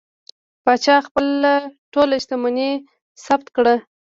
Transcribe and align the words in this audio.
پاچا 0.63 0.95
خپله 1.07 1.53
ټوله 1.93 2.15
شتمني 2.23 2.71
ثبت 3.25 3.47
کړه. 3.55 3.75